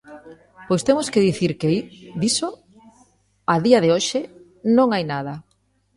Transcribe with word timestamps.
Pois 0.67 0.81
temos 0.87 1.07
que 1.13 1.25
dicir 1.27 1.51
que 1.61 1.71
diso, 2.21 2.49
a 3.53 3.55
día 3.65 3.79
de 3.83 3.89
hoxe, 3.95 4.19
non 4.77 4.87
hai 4.93 5.03
nada. 5.13 5.33